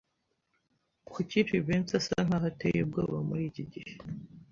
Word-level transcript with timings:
Kuki 1.07 1.39
Jivency 1.49 1.93
asa 1.99 2.17
nkaho 2.25 2.45
ateye 2.51 2.79
ubwoba 2.85 3.17
muri 3.27 3.43
iki 3.49 3.63
gihe? 3.73 3.93